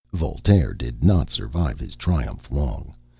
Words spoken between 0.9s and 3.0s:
not survive his triumph long.